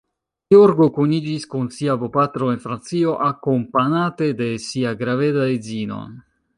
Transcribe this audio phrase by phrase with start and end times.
[0.53, 6.05] Georgo kuniĝis kun sia bopatro en Francio, akompanate de sia graveda edzino.